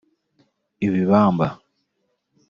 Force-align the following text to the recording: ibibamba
ibibamba 0.85 1.47